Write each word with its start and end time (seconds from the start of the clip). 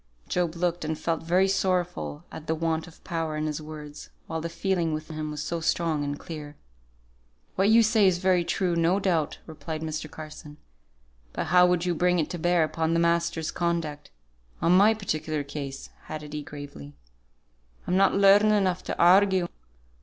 Job 0.27 0.55
looked 0.55 0.83
and 0.83 0.97
felt 0.97 1.21
very 1.21 1.47
sorrowful 1.47 2.23
at 2.31 2.47
the 2.47 2.55
want 2.55 2.87
of 2.87 3.03
power 3.03 3.37
in 3.37 3.45
his 3.45 3.61
words, 3.61 4.09
while 4.25 4.41
the 4.41 4.49
feeling 4.49 4.95
within 4.95 5.15
him 5.15 5.29
was 5.29 5.43
so 5.43 5.59
strong 5.61 6.03
and 6.03 6.17
clear. 6.17 6.55
"What 7.53 7.69
you 7.69 7.83
say 7.83 8.07
is 8.07 8.17
very 8.17 8.43
true, 8.43 8.75
no 8.75 8.99
doubt," 8.99 9.37
replied 9.45 9.83
Mr. 9.83 10.09
Carson; 10.09 10.57
"but 11.33 11.45
how 11.53 11.67
would 11.67 11.85
you 11.85 11.93
bring 11.93 12.17
it 12.17 12.31
to 12.31 12.39
bear 12.39 12.63
upon 12.63 12.95
the 12.95 12.99
masters' 12.99 13.51
conduct, 13.51 14.09
on 14.59 14.71
my 14.75 14.95
particular 14.95 15.43
case?" 15.43 15.91
added 16.09 16.33
he, 16.33 16.41
gravely. 16.41 16.95
"I'm 17.85 17.95
not 17.95 18.15
learned 18.15 18.51
enough 18.51 18.83
to 18.85 18.97
argue. 18.97 19.49